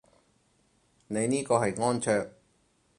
[1.09, 2.31] 你呢個係安卓